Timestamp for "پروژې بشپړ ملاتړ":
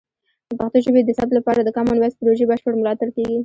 2.19-3.07